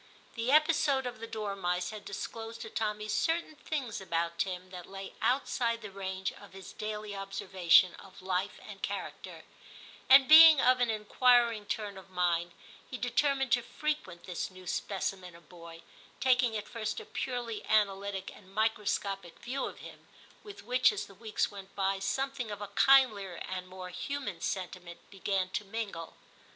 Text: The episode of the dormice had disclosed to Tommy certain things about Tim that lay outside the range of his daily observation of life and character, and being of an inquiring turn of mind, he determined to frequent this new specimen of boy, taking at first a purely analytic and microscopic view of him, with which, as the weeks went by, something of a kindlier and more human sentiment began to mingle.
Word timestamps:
The 0.33 0.51
episode 0.51 1.05
of 1.05 1.19
the 1.19 1.27
dormice 1.27 1.91
had 1.91 2.05
disclosed 2.05 2.61
to 2.61 2.71
Tommy 2.71 3.07
certain 3.07 3.53
things 3.53 4.01
about 4.01 4.39
Tim 4.39 4.71
that 4.71 4.89
lay 4.89 5.13
outside 5.21 5.83
the 5.83 5.91
range 5.91 6.31
of 6.33 6.53
his 6.53 6.73
daily 6.73 7.15
observation 7.15 7.93
of 7.99 8.19
life 8.23 8.59
and 8.67 8.81
character, 8.81 9.43
and 10.09 10.27
being 10.27 10.59
of 10.59 10.79
an 10.79 10.89
inquiring 10.89 11.67
turn 11.67 11.99
of 11.99 12.09
mind, 12.09 12.53
he 12.89 12.97
determined 12.97 13.51
to 13.51 13.61
frequent 13.61 14.23
this 14.23 14.49
new 14.49 14.65
specimen 14.65 15.35
of 15.35 15.47
boy, 15.47 15.83
taking 16.19 16.57
at 16.57 16.67
first 16.67 16.99
a 16.99 17.05
purely 17.05 17.63
analytic 17.67 18.31
and 18.35 18.51
microscopic 18.51 19.37
view 19.37 19.65
of 19.65 19.81
him, 19.81 20.07
with 20.41 20.63
which, 20.63 20.91
as 20.91 21.05
the 21.05 21.13
weeks 21.13 21.51
went 21.51 21.75
by, 21.75 21.99
something 21.99 22.49
of 22.49 22.59
a 22.59 22.69
kindlier 22.69 23.35
and 23.35 23.67
more 23.67 23.89
human 23.89 24.41
sentiment 24.41 24.97
began 25.11 25.51
to 25.51 25.63
mingle. 25.63 26.15